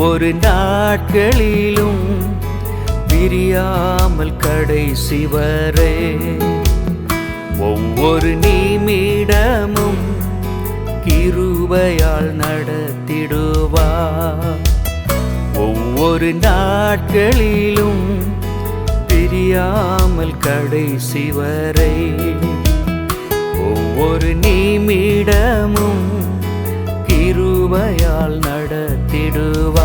ஒரு 0.00 0.28
நாட்களிலும் 0.42 2.04
பிரியாமல் 3.10 4.38
கடைசி 4.38 5.26
வரே 5.32 5.96
ஒவ்வொரு 7.66 8.30
நிமிடமும் 8.44 10.00
கிருபையால் 11.06 12.32
நடத்திடுவார் 12.40 14.62
ஒவ்வொரு 15.64 16.30
நாட்களிலும் 16.40 18.06
பிரியாமல் 19.10 20.40
கடைசி 20.40 21.32
வரை 21.32 21.94
ஒவ்வொரு 23.66 24.34
நிமிடமும் 24.44 26.06
கிருபையால் 27.10 28.36
நடத்திடுவார் 28.44 29.79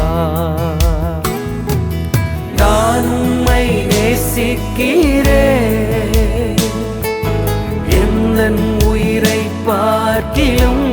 நான் 2.59 3.07
உம்மை 3.17 3.63
நேசிக்கிறேன் 3.91 5.73
எந்தன் 7.99 8.61
உயிரை 8.91 9.39
பார்க்கிலும் 9.67 10.87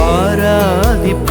ஆராதிப்ப 0.09 1.28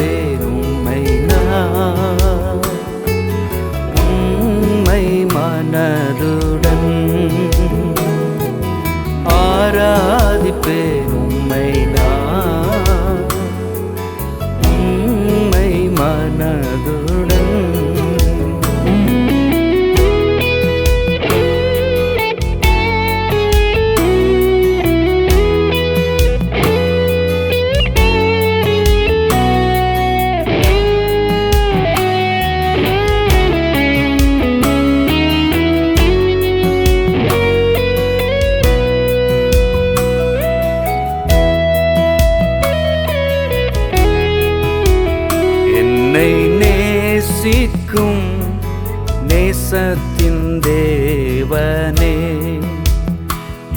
ஆராதிப்பேன் 9.69 11.07
உம்மை 11.19 11.65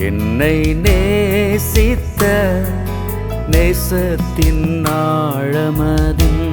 என்னை 0.00 0.56
நேசித்த 0.74 2.22
நேசத்தின் 3.50 4.64
ஆழமதும் 4.92 6.46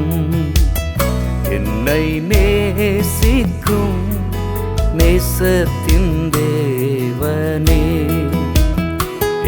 என்னை 1.49 2.03
நேசிக்கும் 2.31 4.01
நேசத்தின் 4.97 6.11
தேவனே. 6.37 7.83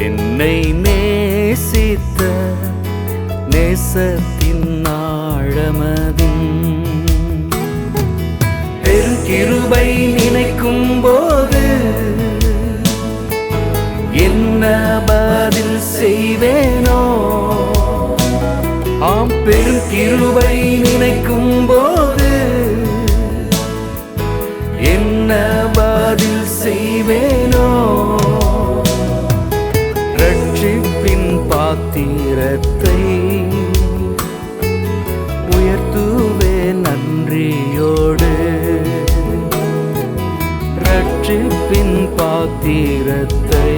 என்னை 0.06 0.56
நேசித்த 0.86 2.22
நேசத்தின் 3.50 4.68
ஆழமதும் 4.96 6.46
பெருங்கிருபை 8.84 9.88
நினைக்கும் 10.18 11.02
போது 11.02 11.39
கிருபை 20.10 20.78
நினைக்கும் 20.78 21.66
போது 21.68 22.30
என்ன 24.82 25.32
பதில் 25.74 26.46
செய்வேனோ? 26.64 27.68
ரட்சிப்பின் 30.18 31.48
பாத்திரத்தை 31.50 33.02
உயர்த்துவே 35.50 36.58
நன்றியோடு. 36.86 38.32
ரட்சிப்பின் 40.84 42.16
பாத்திரத்தை 42.16 43.72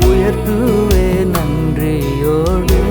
உயர்த்துவே 0.00 1.08
நன்றியோடு. 1.36 2.81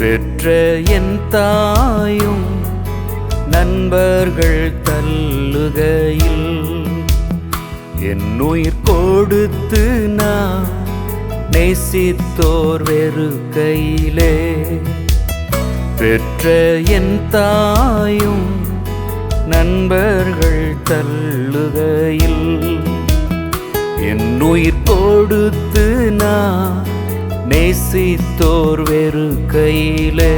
பெற்ற 0.00 0.46
என் 0.90 1.28
தாயும் 1.28 2.44
நண்பர்கள் 3.46 4.72
தள்ளுகையில் 4.82 6.46
என் 8.00 8.40
உயிர் 8.40 8.82
கொடுத்து 8.84 9.82
நான் 10.10 10.68
நேசித்தோர் 11.50 12.82
வெறுக்கையிலே. 12.82 14.34
பெற்ற 15.96 16.46
என் 16.90 17.30
தாயும் 17.30 18.46
நண்பர்கள் 19.46 20.76
தள்ளுகையில் 20.84 22.44
என் 24.00 24.40
உயிர் 24.40 24.82
கொடுத்து 24.84 25.84
நான் 26.16 26.89
நேசித்தோர் 27.50 28.82
வெறு 28.82 29.28
கையிலே. 29.46 30.34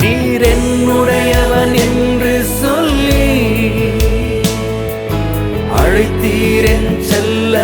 நீர் 0.00 0.44
என்னுடையவன் 0.48 1.74
என்று 1.86 2.44
சொல்லி 2.60 3.24
அழைத்தீரன் 5.76 6.90
செல்ல 7.00 7.54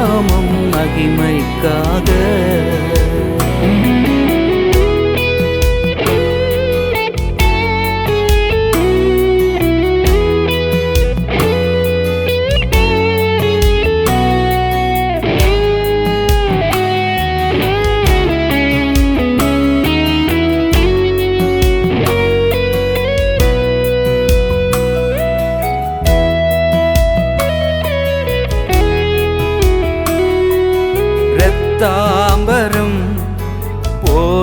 நாமம் 0.00 0.52
மகிமைக்காக. 0.72 2.08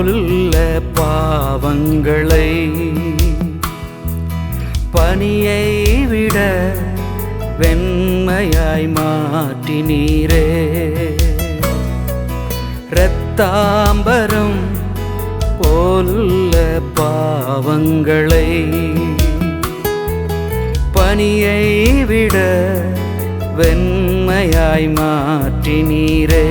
சொல்ல 0.07 0.57
பாவங்களை 0.97 2.49
பனியை 4.93 5.63
விட 6.11 6.37
வெண்மையாய் 7.61 8.87
மாற்றினீரே. 8.97 10.45
ரத்தாம்பரம் 12.97 14.57
போல்ல 15.61 16.55
பாவங்களை 16.99 18.49
பனியை 20.91 21.65
விட 22.05 22.37
வெண்மையாய் 23.59 24.89
மாற்றினீரே. 24.99 26.45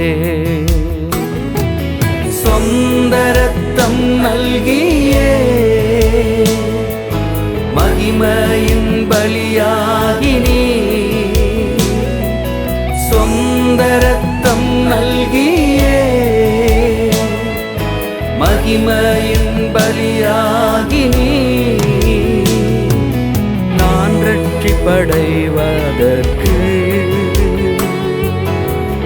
ரத்தம் 4.27 4.35
நல்கியே. 4.35 5.35
மகிமையின் 7.77 8.91
பலியாகினி 9.11 10.63
சொந்த 13.11 13.99
ரத்தம் 13.99 14.89
நல்கியே. 14.93 16.01
மகிமையின் 18.41 19.61
பலியாகினி 19.77 21.31
நான் 23.77 24.17
ரட்சிப்படைவதற்கு 24.27 26.57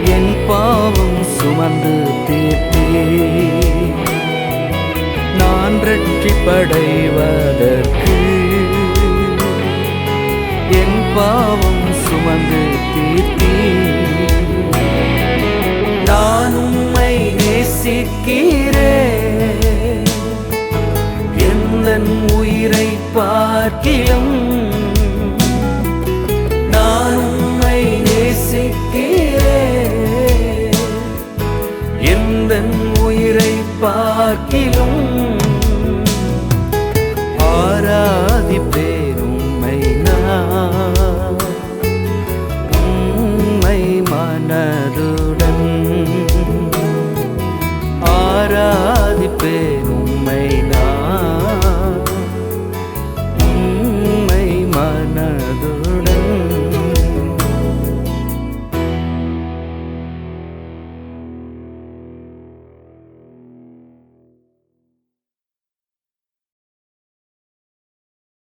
என் 0.04 0.32
பாவம் 0.48 1.20
சுமந்து 1.36 1.94
தீர்த்தே. 2.26 3.79
நான் 5.70 5.82
ரட்சிப்படைவதற்கு 5.88 8.14
என் 10.78 10.96
பாவம் 11.16 11.84
சுமந்து 12.04 12.62
தீர்த்தே 12.94 13.58
நான் 16.08 16.56
உம்மை 16.62 17.12
நேசிக்கிறேன். 17.40 18.80
எந்த 21.50 21.88
உயிரை 22.38 22.88
பார்க்கிலும் 23.16 24.34
நான் 26.74 27.20
உம்மை 27.28 27.78
நேசிக்கிறேன். 28.08 29.96
எந்தன் 32.14 32.74
உயிரை 33.06 33.52
பார்க்கிலும் 33.82 35.00